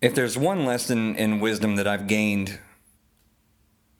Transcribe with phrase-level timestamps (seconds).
[0.00, 2.58] if there's one lesson in wisdom that I've gained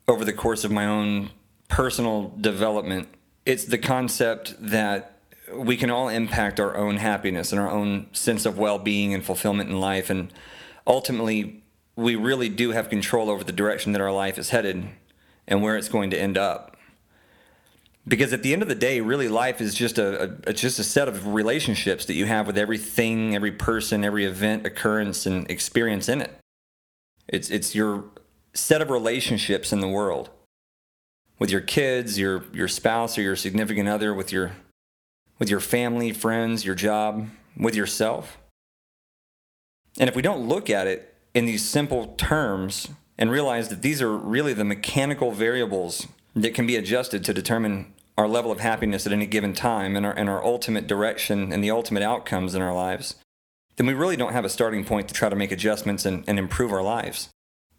[0.07, 1.31] over the course of my own
[1.67, 3.09] personal development,
[3.45, 5.19] it's the concept that
[5.53, 9.23] we can all impact our own happiness and our own sense of well being and
[9.25, 10.09] fulfillment in life.
[10.09, 10.31] And
[10.85, 11.63] ultimately,
[11.95, 14.87] we really do have control over the direction that our life is headed
[15.47, 16.76] and where it's going to end up
[18.07, 20.83] because at the end of the day really life is just a, a, just a
[20.83, 26.07] set of relationships that you have with everything every person every event occurrence and experience
[26.07, 26.33] in it.
[27.27, 28.05] It's it's your
[28.53, 30.29] set of relationships in the world.
[31.39, 34.53] With your kids your your spouse or your significant other with your
[35.37, 37.27] with your family friends your job
[37.57, 38.37] with yourself.
[39.99, 44.01] And if we don't look at it in these simple terms and realize that these
[44.01, 49.05] are really the mechanical variables that can be adjusted to determine our level of happiness
[49.05, 52.61] at any given time and our, and our ultimate direction and the ultimate outcomes in
[52.61, 53.15] our lives,
[53.75, 56.39] then we really don't have a starting point to try to make adjustments and, and
[56.39, 57.29] improve our lives.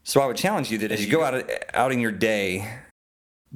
[0.05, 2.79] So I would challenge you that as you go out, out in your day,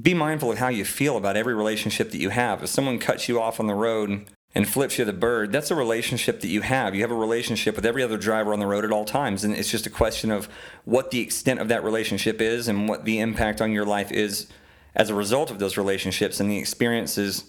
[0.01, 2.63] be mindful of how you feel about every relationship that you have.
[2.63, 5.75] If someone cuts you off on the road and flips you the bird, that's a
[5.75, 6.95] relationship that you have.
[6.95, 9.45] You have a relationship with every other driver on the road at all times.
[9.45, 10.49] And it's just a question of
[10.85, 14.49] what the extent of that relationship is and what the impact on your life is
[14.95, 17.45] as a result of those relationships and the experiences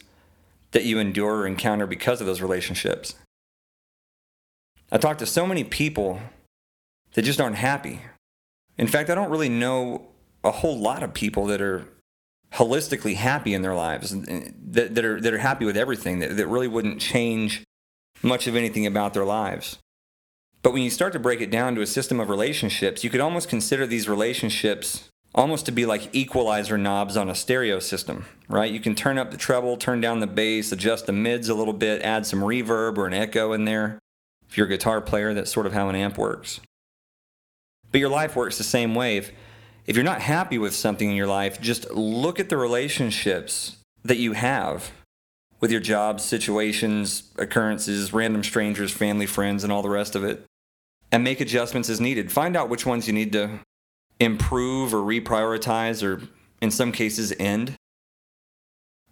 [0.71, 3.15] that you endure or encounter because of those relationships.
[4.91, 6.19] I talk to so many people
[7.13, 8.01] that just aren't happy.
[8.77, 10.07] In fact, I don't really know
[10.43, 11.87] a whole lot of people that are
[12.53, 16.47] holistically happy in their lives, that, that, are, that are happy with everything, that, that
[16.47, 17.63] really wouldn't change
[18.21, 19.79] much of anything about their lives.
[20.61, 23.19] But when you start to break it down to a system of relationships, you could
[23.19, 28.71] almost consider these relationships almost to be like equalizer knobs on a stereo system, right?
[28.71, 31.73] You can turn up the treble, turn down the bass, adjust the mids a little
[31.73, 33.99] bit, add some reverb or an echo in there.
[34.47, 36.59] If you're a guitar player, that's sort of how an amp works.
[37.91, 39.17] But your life works the same way.
[39.17, 39.31] If,
[39.87, 44.17] if you're not happy with something in your life, just look at the relationships that
[44.17, 44.91] you have
[45.59, 50.45] with your jobs, situations, occurrences, random strangers, family, friends, and all the rest of it,
[51.11, 52.31] and make adjustments as needed.
[52.31, 53.59] Find out which ones you need to
[54.23, 56.27] improve or reprioritize or
[56.61, 57.75] in some cases end.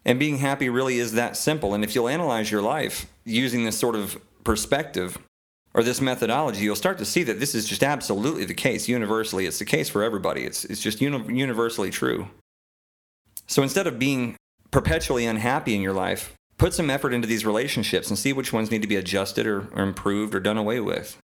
[0.03, 1.73] And being happy really is that simple.
[1.73, 5.17] And if you'll analyze your life using this sort of perspective
[5.73, 9.45] or this methodology, you'll start to see that this is just absolutely the case universally.
[9.45, 12.27] It's the case for everybody, it's, it's just uni- universally true.
[13.47, 14.37] So instead of being
[14.71, 18.71] perpetually unhappy in your life, put some effort into these relationships and see which ones
[18.71, 21.17] need to be adjusted or, or improved or done away with.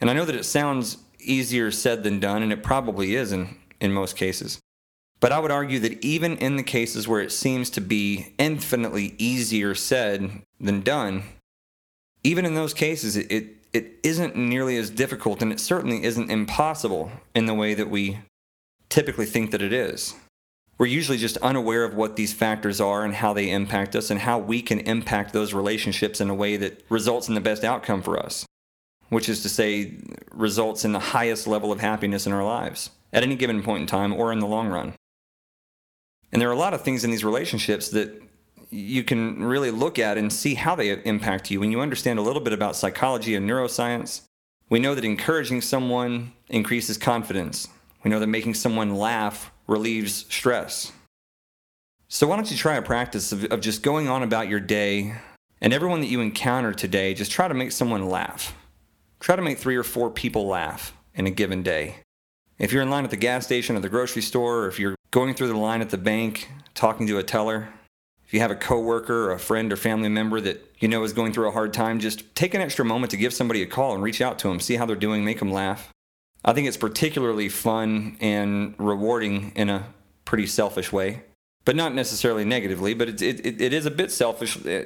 [0.00, 0.98] And I know that it sounds
[1.30, 4.60] easier said than done, and it probably is in, in most cases.
[5.20, 9.14] But I would argue that even in the cases where it seems to be infinitely
[9.18, 11.22] easier said than done,
[12.22, 16.30] even in those cases, it, it, it isn't nearly as difficult and it certainly isn't
[16.30, 18.18] impossible in the way that we
[18.88, 20.14] typically think that it is.
[20.76, 24.20] We're usually just unaware of what these factors are and how they impact us and
[24.20, 28.02] how we can impact those relationships in a way that results in the best outcome
[28.02, 28.44] for us
[29.14, 29.94] which is to say,
[30.32, 33.86] results in the highest level of happiness in our lives at any given point in
[33.86, 34.92] time or in the long run.
[36.32, 38.20] And there are a lot of things in these relationships that
[38.70, 41.60] you can really look at and see how they impact you.
[41.60, 44.22] When you understand a little bit about psychology and neuroscience,
[44.68, 47.68] we know that encouraging someone increases confidence.
[48.02, 50.90] We know that making someone laugh relieves stress.
[52.08, 55.14] So, why don't you try a practice of, of just going on about your day
[55.60, 58.54] and everyone that you encounter today, just try to make someone laugh.
[59.24, 61.96] Try to make three or four people laugh in a given day.
[62.58, 64.96] If you're in line at the gas station or the grocery store, or if you're
[65.12, 67.70] going through the line at the bank talking to a teller,
[68.26, 71.14] if you have a coworker or a friend or family member that you know is
[71.14, 73.94] going through a hard time, just take an extra moment to give somebody a call
[73.94, 75.88] and reach out to them, see how they're doing, make them laugh.
[76.44, 79.86] I think it's particularly fun and rewarding in a
[80.26, 81.22] pretty selfish way,
[81.64, 84.84] but not necessarily negatively, but it, it, it is a bit selfish eh,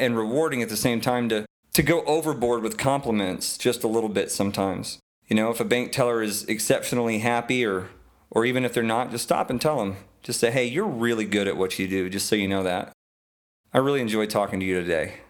[0.00, 1.44] and rewarding at the same time to
[1.78, 4.98] to go overboard with compliments just a little bit sometimes.
[5.28, 7.90] You know, if a bank teller is exceptionally happy or
[8.32, 9.96] or even if they're not, just stop and tell them.
[10.24, 12.90] Just say, "Hey, you're really good at what you do," just so you know that.
[13.72, 15.20] I really enjoyed talking to you today.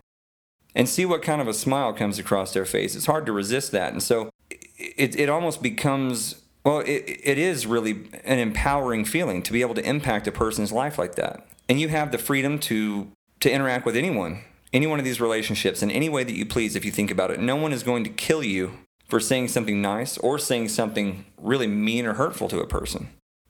[0.75, 2.97] And see what kind of a smile comes across their face.
[2.97, 3.93] It's hard to resist that.
[3.93, 4.31] And so
[4.79, 9.75] it, it almost becomes, well, it, it is really an empowering feeling to be able
[9.75, 11.47] to impact a person's life like that.
[11.69, 15.82] And you have the freedom to, to interact with anyone any one of these relationships
[15.82, 17.41] in any way that you please if you think about it.
[17.41, 21.67] No one is going to kill you for saying something nice or saying something really
[21.67, 23.09] mean or hurtful to a person.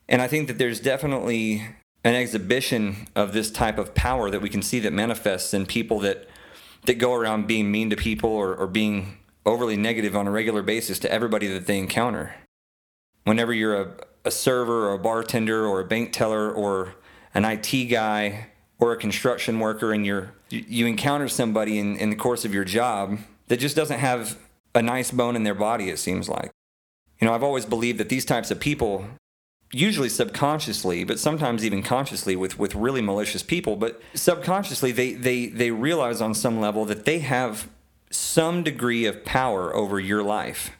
[0.09, 1.67] And I think that there's definitely
[2.05, 5.99] an exhibition of this type of power that we can see that manifests in people
[6.01, 6.29] that
[6.85, 10.63] that go around being mean to people or, or being overly negative on a regular
[10.63, 12.35] basis to everybody that they encounter.
[13.25, 13.95] Whenever you're a,
[14.25, 16.95] a server or a bartender or a bank teller or
[17.35, 18.47] an IT guy
[18.79, 22.65] or a construction worker and you're, you encounter somebody in, in the course of your
[22.65, 24.39] job that just doesn't have
[24.75, 26.51] a nice bone in their body, it seems like.
[27.21, 29.07] You know, I've always believed that these types of people,
[29.73, 35.47] usually subconsciously, but sometimes even consciously with, with really malicious people, but subconsciously they, they,
[35.47, 37.69] they realize on some level that they have
[38.11, 40.71] some degree of power over your life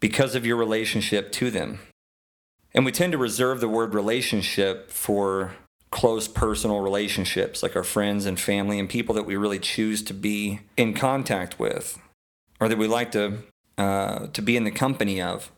[0.00, 1.80] because of your relationship to them.
[2.74, 5.54] And we tend to reserve the word relationship for
[5.90, 10.14] close personal relationships like our friends and family and people that we really choose to
[10.14, 11.98] be in contact with
[12.60, 13.38] or that we like to
[13.78, 15.50] uh, to be in the company of.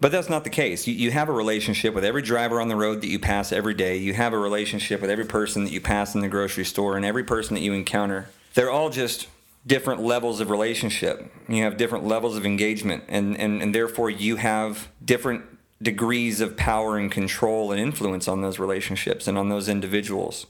[0.00, 0.86] But that's not the case.
[0.86, 3.74] You, you have a relationship with every driver on the road that you pass every
[3.74, 3.96] day.
[3.96, 7.06] You have a relationship with every person that you pass in the grocery store and
[7.06, 8.28] every person that you encounter.
[8.54, 9.28] They're all just
[9.66, 11.32] different levels of relationship.
[11.48, 15.44] You have different levels of engagement, and, and, and therefore you have different
[15.84, 20.46] degrees of power and control and influence on those relationships and on those individuals,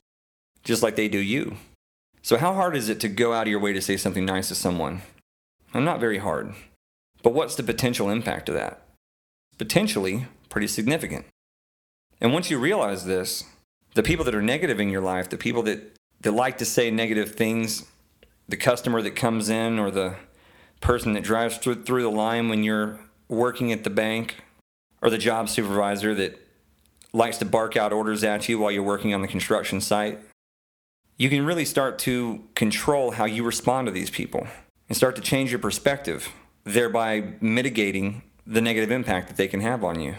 [0.63, 1.57] just like they do you.
[2.23, 4.49] So, how hard is it to go out of your way to say something nice
[4.49, 5.03] to someone?
[5.75, 6.55] Well, not very hard.
[7.23, 8.81] But what's the potential impact of that?
[9.59, 11.27] Potentially pretty significant.
[12.21, 13.45] And once you realize this,
[13.95, 16.91] the people that are negative in your life, the people that, that like to say
[16.91, 17.87] negative things,
[18.49, 20.17] the customer that comes in or the
[20.81, 24.44] person that drives through, through the line when you're working at the bank
[25.02, 26.41] or the job supervisor that
[27.12, 30.19] likes to bark out orders at you while you're working on the construction site,
[31.17, 34.46] you can really start to control how you respond to these people
[34.88, 36.29] and start to change your perspective
[36.64, 40.14] thereby mitigating the negative impact that they can have on you.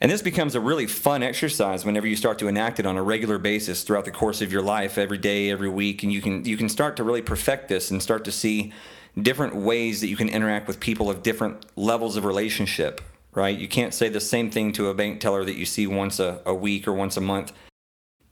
[0.00, 3.02] And this becomes a really fun exercise whenever you start to enact it on a
[3.02, 6.44] regular basis throughout the course of your life, every day, every week, and you can
[6.44, 8.72] you can start to really perfect this and start to see
[9.20, 13.00] different ways that you can interact with people of different levels of relationship,
[13.38, 13.56] right?
[13.56, 16.40] You can't say the same thing to a bank teller that you see once a,
[16.44, 17.52] a week or once a month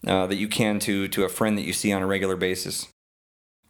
[0.07, 2.89] uh, that you can to to a friend that you see on a regular basis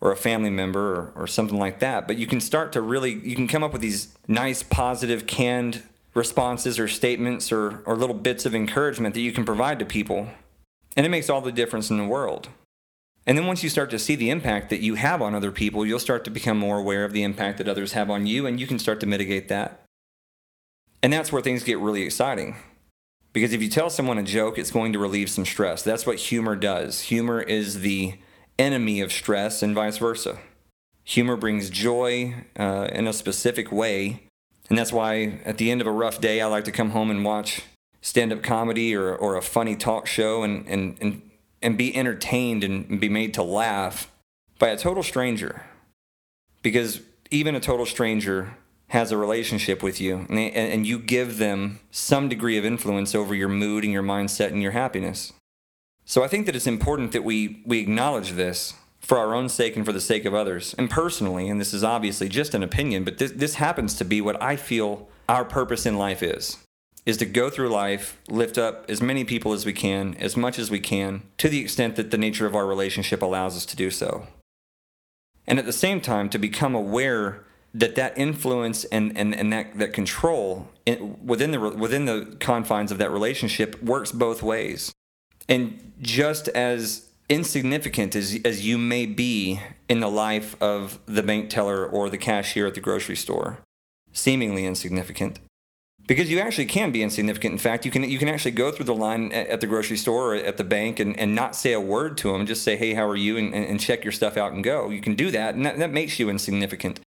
[0.00, 2.06] or a family member or, or something like that.
[2.06, 5.82] But you can start to really, you can come up with these nice, positive, canned
[6.14, 10.28] responses or statements or, or little bits of encouragement that you can provide to people.
[10.96, 12.48] And it makes all the difference in the world.
[13.26, 15.84] And then once you start to see the impact that you have on other people,
[15.84, 18.60] you'll start to become more aware of the impact that others have on you, and
[18.60, 19.85] you can start to mitigate that.
[21.02, 22.56] And that's where things get really exciting.
[23.32, 25.82] Because if you tell someone a joke, it's going to relieve some stress.
[25.82, 27.02] That's what humor does.
[27.02, 28.14] Humor is the
[28.58, 30.38] enemy of stress and vice versa.
[31.04, 34.22] Humor brings joy uh, in a specific way.
[34.68, 37.10] And that's why at the end of a rough day, I like to come home
[37.10, 37.62] and watch
[38.00, 42.64] stand up comedy or, or a funny talk show and, and, and, and be entertained
[42.64, 44.10] and be made to laugh
[44.58, 45.66] by a total stranger.
[46.62, 47.00] Because
[47.30, 48.56] even a total stranger
[48.88, 53.34] has a relationship with you and, and you give them some degree of influence over
[53.34, 55.32] your mood and your mindset and your happiness.
[56.04, 59.76] So I think that it's important that we, we acknowledge this for our own sake
[59.76, 60.74] and for the sake of others.
[60.78, 64.20] And personally, and this is obviously just an opinion, but this, this happens to be
[64.20, 66.58] what I feel our purpose in life is
[67.06, 70.58] is to go through life, lift up as many people as we can, as much
[70.58, 73.76] as we can, to the extent that the nature of our relationship allows us to
[73.76, 74.26] do so.
[75.46, 77.44] And at the same time, to become aware
[77.78, 82.90] that that influence and, and, and that, that control in, within, the, within the confines
[82.90, 84.92] of that relationship works both ways.
[85.46, 91.50] And just as insignificant as, as you may be in the life of the bank
[91.50, 93.58] teller or the cashier at the grocery store,
[94.12, 95.38] seemingly insignificant,
[96.06, 97.52] because you actually can be insignificant.
[97.52, 100.34] In fact, you can you can actually go through the line at, the grocery store
[100.34, 102.94] or at the bank and, and not say a word to them, just say, hey,
[102.94, 104.88] how are you, and, and check your stuff out and go.
[104.88, 107.00] You can do that, and that, that makes you insignificant.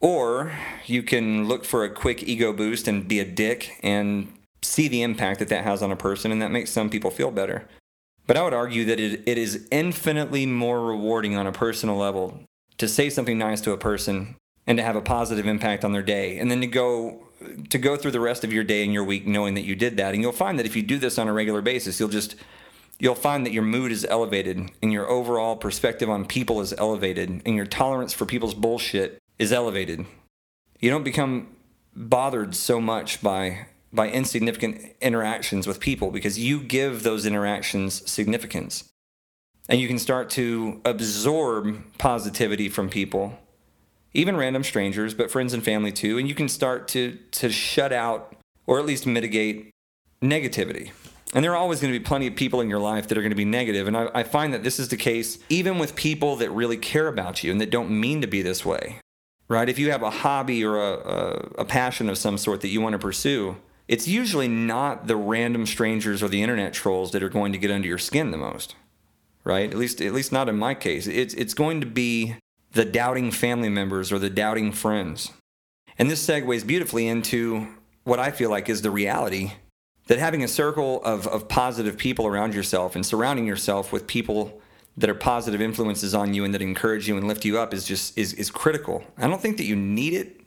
[0.00, 0.52] Or
[0.86, 5.02] you can look for a quick ego boost and be a dick and see the
[5.02, 7.68] impact that that has on a person, and that makes some people feel better.
[8.26, 12.40] But I would argue that it, it is infinitely more rewarding on a personal level
[12.76, 14.36] to say something nice to a person
[14.66, 17.24] and to have a positive impact on their day and then to go
[17.70, 19.96] to go through the rest of your day and your week knowing that you did
[19.96, 22.34] that and you'll find that if you do this on a regular basis you'll just
[22.98, 27.40] you'll find that your mood is elevated and your overall perspective on people is elevated
[27.46, 30.06] and your tolerance for people's bullshit is elevated
[30.80, 31.48] you don't become
[31.94, 38.84] bothered so much by by insignificant interactions with people because you give those interactions significance.
[39.66, 43.38] And you can start to absorb positivity from people,
[44.12, 46.18] even random strangers, but friends and family too.
[46.18, 49.70] And you can start to, to shut out or at least mitigate
[50.22, 50.90] negativity.
[51.32, 53.22] And there are always going to be plenty of people in your life that are
[53.22, 53.88] going to be negative.
[53.88, 57.08] And I, I find that this is the case even with people that really care
[57.08, 59.00] about you and that don't mean to be this way.
[59.48, 59.68] Right?
[59.68, 62.80] If you have a hobby or a, a, a passion of some sort that you
[62.80, 63.56] want to pursue,
[63.88, 67.70] it's usually not the random strangers or the internet trolls that are going to get
[67.70, 68.76] under your skin the most,
[69.44, 69.70] right?
[69.70, 71.06] At least, at least not in my case.
[71.06, 72.36] It's it's going to be
[72.72, 75.32] the doubting family members or the doubting friends,
[75.98, 77.66] and this segues beautifully into
[78.04, 79.52] what I feel like is the reality
[80.08, 84.60] that having a circle of of positive people around yourself and surrounding yourself with people
[84.98, 87.84] that are positive influences on you and that encourage you and lift you up is
[87.84, 89.04] just is is critical.
[89.16, 90.40] I don't think that you need it,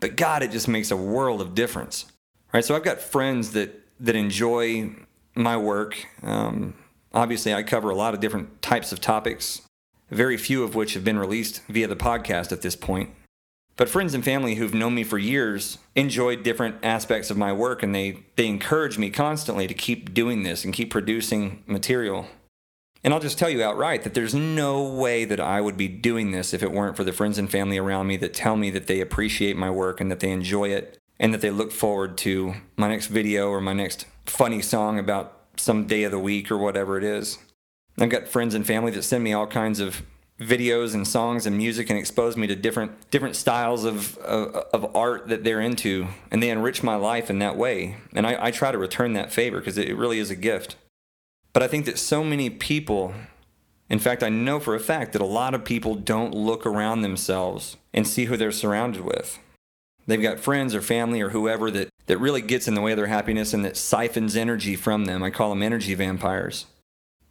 [0.00, 2.06] but God, it just makes a world of difference.
[2.52, 2.64] Right?
[2.64, 4.90] So I've got friends that that enjoy
[5.36, 6.04] my work.
[6.22, 6.74] Um,
[7.14, 9.62] obviously, I cover a lot of different types of topics,
[10.10, 13.10] very few of which have been released via the podcast at this point.
[13.76, 17.84] But friends and family who've known me for years enjoy different aspects of my work,
[17.84, 22.26] and they they encourage me constantly to keep doing this and keep producing material.
[23.04, 26.30] And I'll just tell you outright that there's no way that I would be doing
[26.30, 28.86] this if it weren't for the friends and family around me that tell me that
[28.86, 32.54] they appreciate my work and that they enjoy it and that they look forward to
[32.76, 36.58] my next video or my next funny song about some day of the week or
[36.58, 37.38] whatever it is.
[37.98, 40.02] I've got friends and family that send me all kinds of
[40.40, 44.96] videos and songs and music and expose me to different different styles of, of, of
[44.96, 48.50] art that they're into and they enrich my life in that way and I, I
[48.50, 50.76] try to return that favor because it really is a gift
[51.52, 53.14] but i think that so many people
[53.88, 57.02] in fact i know for a fact that a lot of people don't look around
[57.02, 59.38] themselves and see who they're surrounded with
[60.06, 62.96] They've got friends or family or whoever that, that really gets in the way of
[62.96, 65.22] their happiness and that siphons energy from them.
[65.22, 66.66] I call them energy vampires.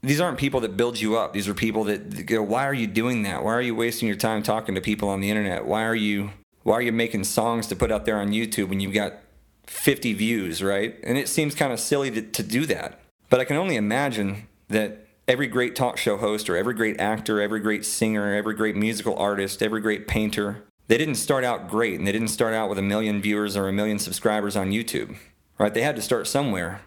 [0.02, 1.34] These aren't people that build you up.
[1.34, 3.44] These are people that go, why are you doing that?
[3.44, 5.66] Why are you wasting your time talking to people on the internet?
[5.66, 6.32] Why are you
[6.64, 9.14] why are you making songs to put out there on YouTube when you've got
[9.66, 10.96] 50 views, right?
[11.04, 13.00] And it seems kind of silly to, to do that.
[13.32, 17.42] But I can only imagine that every great talk show host or every great actor,
[17.42, 21.98] every great singer, every great musical artist, every great painter, they didn't start out great
[21.98, 25.16] and they didn't start out with a million viewers or a million subscribers on YouTube,
[25.58, 25.74] right?
[25.74, 26.82] They had to start somewhere.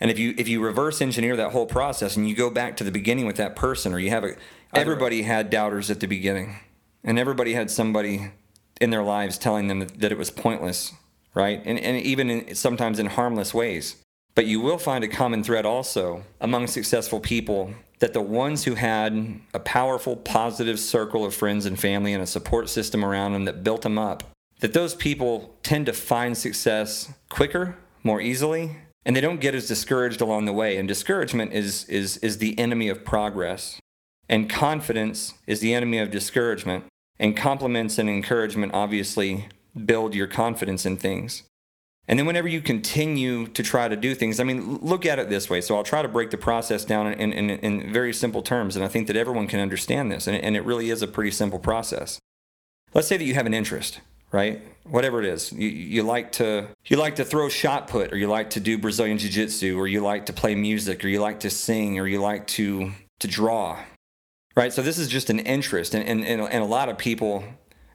[0.00, 2.84] And if you if you reverse engineer that whole process and you go back to
[2.84, 4.36] the beginning with that person or you have a
[4.74, 6.56] everybody had doubters at the beginning
[7.04, 8.32] and everybody had somebody
[8.80, 10.94] in their lives telling them that, that it was pointless,
[11.34, 11.60] right?
[11.66, 13.96] And and even in, sometimes in harmless ways.
[14.34, 18.74] But you will find a common thread also among successful people that the ones who
[18.74, 23.44] had a powerful, positive circle of friends and family and a support system around them
[23.44, 24.24] that built them up,
[24.60, 29.68] that those people tend to find success quicker, more easily, and they don't get as
[29.68, 30.76] discouraged along the way.
[30.76, 33.78] And discouragement is, is, is the enemy of progress.
[34.28, 36.84] And confidence is the enemy of discouragement.
[37.18, 39.48] And compliments and encouragement obviously
[39.84, 41.42] build your confidence in things.
[42.08, 45.28] And then whenever you continue to try to do things, I mean, look at it
[45.28, 45.60] this way.
[45.60, 48.74] So I'll try to break the process down in, in, in very simple terms.
[48.74, 50.26] And I think that everyone can understand this.
[50.26, 52.18] And, and it really is a pretty simple process.
[52.92, 54.00] Let's say that you have an interest,
[54.32, 54.60] right?
[54.84, 58.26] Whatever it is, you, you like to you like to throw shot put, or you
[58.26, 61.40] like to do Brazilian jiu jitsu, or you like to play music, or you like
[61.40, 63.78] to sing, or you like to to draw,
[64.56, 64.72] right?
[64.72, 67.44] So this is just an interest, and and, and a lot of people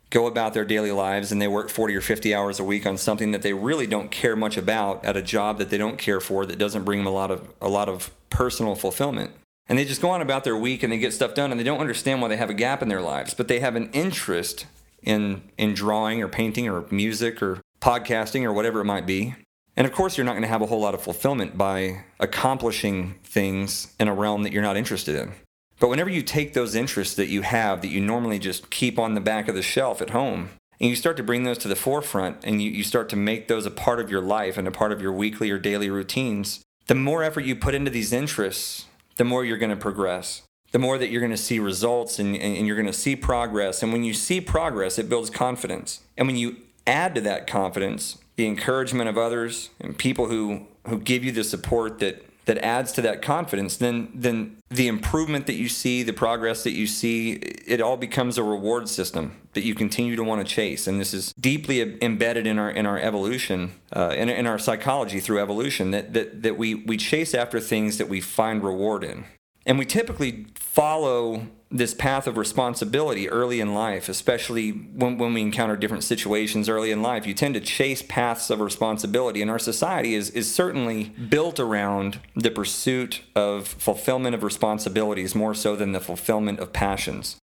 [0.09, 2.97] go about their daily lives and they work 40 or 50 hours a week on
[2.97, 6.19] something that they really don't care much about at a job that they don't care
[6.19, 9.31] for that doesn't bring them a lot of a lot of personal fulfillment.
[9.69, 11.63] And they just go on about their week and they get stuff done and they
[11.63, 14.65] don't understand why they have a gap in their lives but they have an interest
[15.03, 19.35] in in drawing or painting or music or podcasting or whatever it might be.
[19.75, 23.15] And of course you're not going to have a whole lot of fulfillment by accomplishing
[23.23, 25.33] things in a realm that you're not interested in
[25.79, 29.13] but whenever you take those interests that you have that you normally just keep on
[29.13, 31.75] the back of the shelf at home, and you start to bring those to the
[31.75, 34.71] forefront and you, you start to make those a part of your life and a
[34.71, 38.85] part of your weekly or daily routines, the more effort you put into these interests,
[39.15, 40.43] the more you're going to progress.
[40.71, 43.81] The more that you're going to see results and, and you're going to see progress.
[43.81, 46.01] And when you see progress, it builds confidence.
[46.17, 50.99] And when you add to that confidence the encouragement of others and people who, who
[50.99, 55.55] give you the support that that adds to that confidence, then then the improvement that
[55.55, 59.75] you see, the progress that you see, it all becomes a reward system that you
[59.75, 60.87] continue to want to chase.
[60.87, 65.19] And this is deeply embedded in our in our evolution, uh, in, in our psychology
[65.19, 69.25] through evolution, that that that we we chase after things that we find reward in.
[69.65, 75.41] And we typically follow this path of responsibility early in life, especially when, when we
[75.41, 77.27] encounter different situations early in life.
[77.27, 82.19] You tend to chase paths of responsibility, and our society is, is certainly built around
[82.35, 87.37] the pursuit of fulfillment of responsibilities more so than the fulfillment of passions.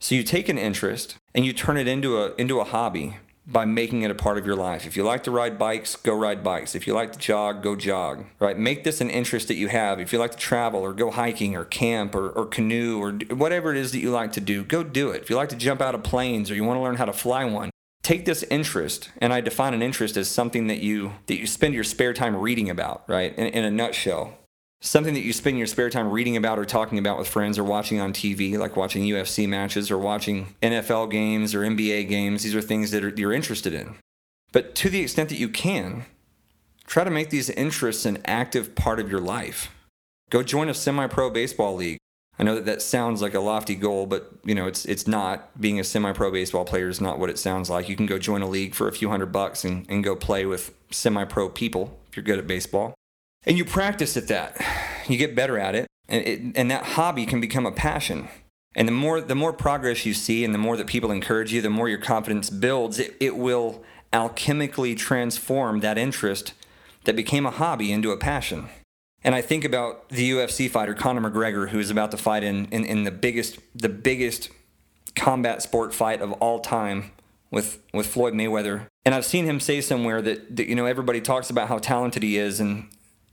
[0.00, 3.16] So you take an interest and you turn it into a, into a hobby
[3.50, 4.86] by making it a part of your life.
[4.86, 6.74] If you like to ride bikes, go ride bikes.
[6.74, 8.26] If you like to jog, go jog.
[8.38, 8.58] Right?
[8.58, 9.98] Make this an interest that you have.
[9.98, 13.72] If you like to travel or go hiking or camp or, or canoe or whatever
[13.72, 15.22] it is that you like to do, go do it.
[15.22, 17.12] If you like to jump out of planes or you want to learn how to
[17.12, 17.70] fly one,
[18.02, 21.74] take this interest and i define an interest as something that you that you spend
[21.74, 24.32] your spare time reading about right in, in, a nutshell
[24.80, 27.64] something that you spend your spare time reading about or talking about with friends or
[27.64, 32.42] watching on tv like watching ufc matches or watching nfl games or nba games.
[32.42, 33.96] These are things that are, you're interested in.
[34.52, 36.04] But to the extent that you can
[36.88, 39.70] try to make these interests an active part of your life.
[40.30, 41.98] Go join a semi-pro baseball league.
[42.38, 45.60] I know that that sounds like a lofty goal, but you know it's it's not.
[45.60, 47.88] Being a semi-pro baseball player is not what it sounds like.
[47.88, 50.46] You can go join a league for a few hundred bucks and, and go play
[50.46, 52.94] with semi-pro people if you're good at baseball,
[53.46, 54.60] and you practice at that.
[55.06, 58.28] You get better at it, and it, and that hobby can become a passion.
[58.74, 61.62] And the more the more progress you see, and the more that people encourage you,
[61.62, 62.98] the more your confidence builds.
[62.98, 66.54] It, it will alchemically transform that interest
[67.04, 68.68] that became a hobby into a passion.
[69.24, 72.66] And I think about the UFC fighter Conor McGregor, who is about to fight in,
[72.66, 74.50] in, in the biggest the biggest
[75.16, 77.10] combat sport fight of all time
[77.50, 78.86] with with Floyd Mayweather.
[79.04, 82.22] And I've seen him say somewhere that, that you know everybody talks about how talented
[82.22, 82.88] he is and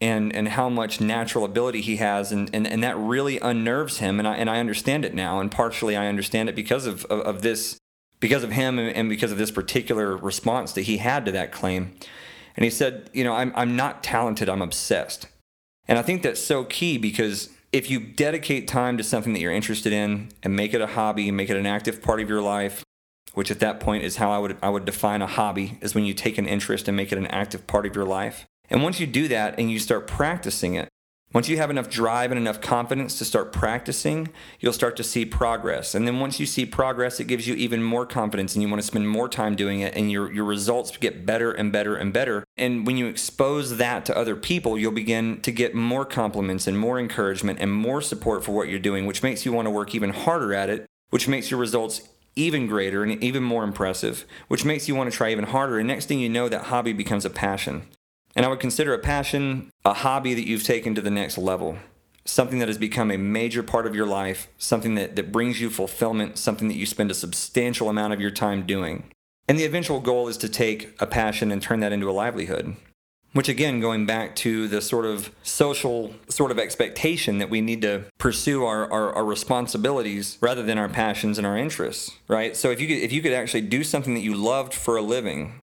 [0.06, 4.20] and and how much natural ability he has and, and, and that really unnerves him
[4.20, 7.22] and I and I understand it now and partially I understand it because of, of,
[7.22, 7.80] of this
[8.20, 11.96] because of him and because of this particular response that he had to that claim.
[12.56, 15.28] And he said, you know, I'm I'm not talented, I'm obsessed.
[15.88, 19.52] And I think that's so key because if you dedicate time to something that you're
[19.52, 22.84] interested in and make it a hobby, make it an active part of your life,
[23.34, 26.06] which at that point is how I would I would define a hobby is when
[26.06, 28.46] you take an interest and make it an active part of your life.
[28.70, 30.90] And once you do that and you start practicing it,
[31.36, 34.30] once you have enough drive and enough confidence to start practicing,
[34.62, 35.94] you'll start to see progress.
[35.94, 38.82] And then once you see progress, it gives you even more confidence and you want
[38.82, 42.14] to spend more time doing it and your, your results get better and better and
[42.14, 42.46] better.
[42.56, 46.80] And when you expose that to other people, you'll begin to get more compliments and
[46.80, 49.94] more encouragement and more support for what you're doing, which makes you want to work
[49.94, 54.64] even harder at it, which makes your results even greater and even more impressive, which
[54.64, 55.80] makes you want to try even harder.
[55.80, 57.90] And next thing you know, that hobby becomes a passion.
[58.36, 61.78] And I would consider a passion a hobby that you've taken to the next level,
[62.26, 65.70] something that has become a major part of your life, something that, that brings you
[65.70, 69.12] fulfillment, something that you spend a substantial amount of your time doing.
[69.48, 72.76] And the eventual goal is to take a passion and turn that into a livelihood.
[73.34, 77.82] Which, again, going back to the sort of social sort of expectation that we need
[77.82, 82.56] to pursue our, our, our, responsibilities rather than our passions and our interests, right?
[82.56, 85.02] So, if you, could, if you could actually do something that you loved for a
[85.02, 85.60] living,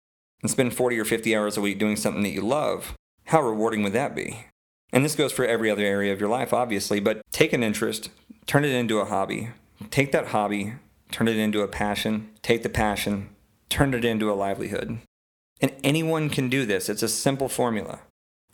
[0.42, 2.94] and spend 40 or 50 hours a week doing something that you love,
[3.26, 4.46] how rewarding would that be?
[4.92, 8.10] And this goes for every other area of your life, obviously, but take an interest,
[8.46, 9.50] turn it into a hobby.
[9.90, 10.74] Take that hobby,
[11.10, 12.30] turn it into a passion.
[12.42, 13.30] Take the passion,
[13.68, 14.98] turn it into a livelihood.
[15.60, 16.88] And anyone can do this.
[16.88, 18.00] It's a simple formula,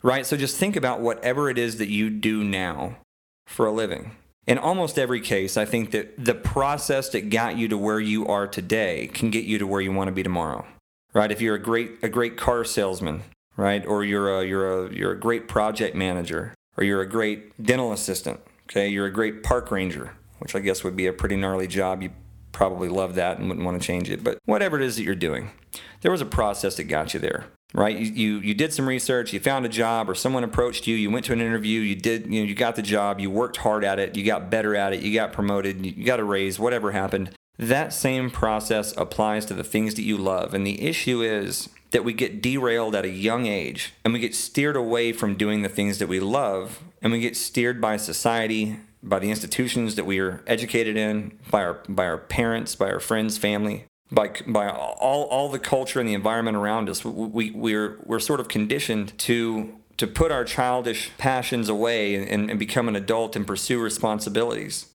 [0.01, 0.25] right?
[0.25, 2.97] So just think about whatever it is that you do now
[3.45, 4.15] for a living.
[4.47, 8.27] In almost every case, I think that the process that got you to where you
[8.27, 10.65] are today can get you to where you want to be tomorrow
[11.13, 11.31] right?
[11.31, 13.23] If you're a great a great car salesman,
[13.57, 17.63] right, or you're a you're a you're a great project manager, or you're a great
[17.63, 21.35] dental assistant, okay, you're a great park ranger, which I guess would be a pretty
[21.35, 22.01] gnarly job.
[22.01, 22.11] You
[22.51, 25.15] probably love that and wouldn't want to change it, but whatever it is that you're
[25.15, 25.51] doing,
[26.01, 27.45] there was a process that got you there.
[27.75, 30.95] Right, you, you you did some research, you found a job, or someone approached you,
[30.95, 33.57] you went to an interview, you did, you know, you got the job, you worked
[33.57, 36.59] hard at it, you got better at it, you got promoted, you got a raise,
[36.59, 40.53] whatever happened, that same process applies to the things that you love.
[40.53, 44.33] And the issue is that we get derailed at a young age and we get
[44.33, 48.79] steered away from doing the things that we love and we get steered by society,
[49.03, 52.99] by the institutions that we are educated in, by our by our parents, by our
[52.99, 57.05] friends, family, by by all all the culture and the environment around us.
[57.05, 62.57] We we're we're sort of conditioned to to put our childish passions away and, and
[62.57, 64.87] become an adult and pursue responsibilities.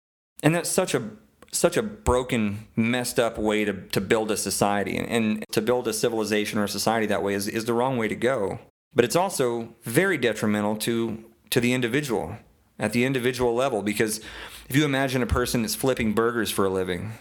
[0.42, 1.10] And that's such a
[1.52, 4.96] such a broken, messed up way to, to build a society.
[4.96, 7.96] And, and to build a civilization or a society that way is, is the wrong
[7.96, 8.58] way to go.
[8.94, 12.36] But it's also very detrimental to, to the individual
[12.78, 14.20] at the individual level because
[14.68, 17.12] if you imagine a person that's flipping burgers for a living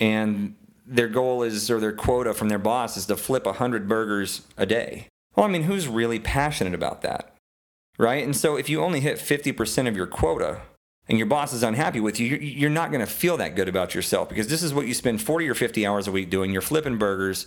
[0.00, 0.54] and
[0.86, 4.66] their goal is or their quota from their boss is to flip 100 burgers a
[4.66, 5.06] day.
[5.36, 7.34] Well, I mean, who's really passionate about that?
[7.98, 8.24] Right?
[8.24, 10.62] And so if you only hit 50% of your quota,
[11.08, 13.94] and your boss is unhappy with you, you're not going to feel that good about
[13.94, 16.52] yourself because this is what you spend 40 or 50 hours a week doing.
[16.52, 17.46] You're flipping burgers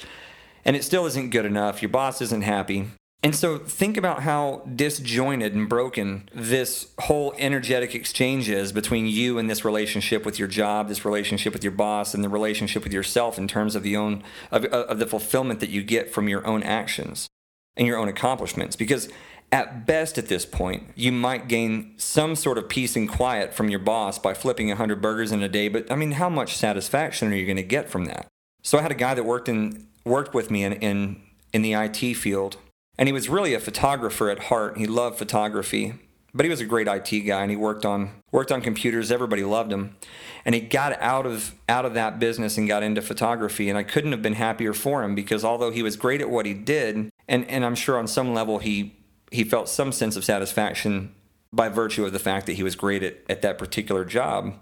[0.65, 1.81] and it still isn't good enough.
[1.81, 2.87] Your boss isn't happy.
[3.23, 9.39] And so think about how disjointed and broken this whole energetic exchange is between you
[9.39, 12.93] and this relationship with your job, this relationship with your boss, and the relationship with
[12.93, 16.45] yourself in terms of the own of, of the fulfillment that you get from your
[16.45, 17.27] own actions
[17.75, 18.75] and your own accomplishments.
[18.75, 19.09] Because
[19.55, 23.69] at best at this point, you might gain some sort of peace and quiet from
[23.69, 27.31] your boss by flipping 100 burgers in a day, but I mean, how much satisfaction
[27.31, 28.27] are you going to get from that?
[28.63, 31.21] So I had a guy that worked in worked with me in in,
[31.53, 32.57] in the IT field
[32.97, 34.77] and he was really a photographer at heart.
[34.77, 35.93] He loved photography,
[36.33, 39.09] but he was a great IT guy and he worked on worked on computers.
[39.09, 39.95] Everybody loved him.
[40.43, 43.83] And he got out of out of that business and got into photography and I
[43.83, 47.09] couldn't have been happier for him because although he was great at what he did
[47.29, 48.95] and and I'm sure on some level he
[49.35, 51.13] he felt some sense of satisfaction
[51.53, 54.55] by virtue of the fact that he was great at, at that particular job.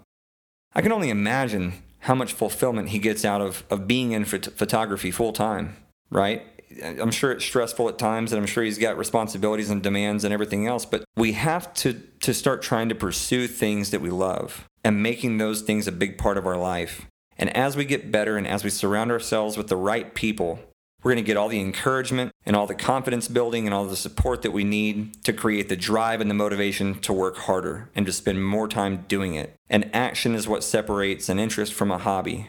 [0.74, 4.52] I can only imagine how much fulfillment he gets out of, of being in phot-
[4.52, 5.76] photography full time,
[6.10, 6.42] right?
[6.82, 10.34] I'm sure it's stressful at times, and I'm sure he's got responsibilities and demands and
[10.34, 10.84] everything else.
[10.84, 15.38] But we have to to start trying to pursue things that we love and making
[15.38, 17.06] those things a big part of our life.
[17.38, 20.58] And as we get better and as we surround ourselves with the right people,
[21.04, 23.94] we're going to get all the encouragement and all the confidence building and all the
[23.94, 28.06] support that we need to create the drive and the motivation to work harder and
[28.06, 29.54] to spend more time doing it.
[29.68, 32.48] And action is what separates an interest from a hobby.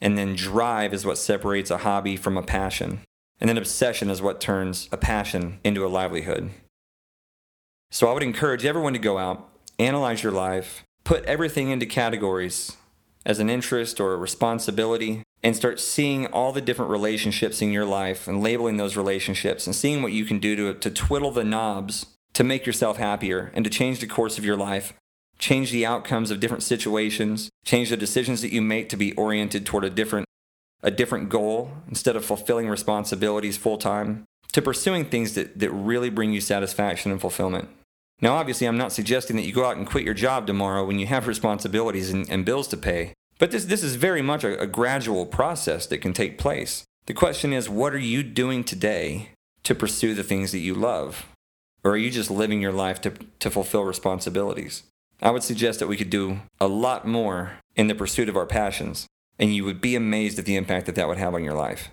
[0.00, 3.02] And then drive is what separates a hobby from a passion.
[3.40, 6.50] And then obsession is what turns a passion into a livelihood.
[7.92, 12.76] So I would encourage everyone to go out, analyze your life, put everything into categories
[13.24, 17.84] as an interest or a responsibility, and start seeing all the different relationships in your
[17.84, 21.44] life and labeling those relationships and seeing what you can do to, to twiddle the
[21.44, 24.94] knobs to make yourself happier and to change the course of your life,
[25.38, 29.66] change the outcomes of different situations, change the decisions that you make to be oriented
[29.66, 30.26] toward a different
[30.84, 36.10] a different goal instead of fulfilling responsibilities full time to pursuing things that, that really
[36.10, 37.68] bring you satisfaction and fulfillment.
[38.20, 40.98] Now, obviously, I'm not suggesting that you go out and quit your job tomorrow when
[40.98, 44.56] you have responsibilities and, and bills to pay, but this, this is very much a,
[44.60, 46.84] a gradual process that can take place.
[47.06, 49.30] The question is, what are you doing today
[49.64, 51.26] to pursue the things that you love?
[51.82, 54.84] Or are you just living your life to, to fulfill responsibilities?
[55.20, 58.46] I would suggest that we could do a lot more in the pursuit of our
[58.46, 59.08] passions
[59.40, 61.90] and you would be amazed at the impact that that would have on your life.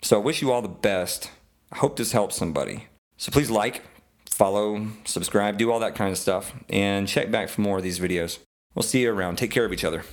[0.00, 1.28] So I wish you all the best.
[1.72, 2.86] I hope this helps somebody.
[3.16, 3.82] So please like,
[4.30, 7.98] follow, subscribe, do all that kind of stuff, and check back for more of these
[7.98, 8.38] videos.
[8.76, 9.38] We'll see you around.
[9.38, 10.04] Take care of each other.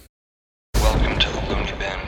[1.49, 1.98] Welcome to the Loony Bin.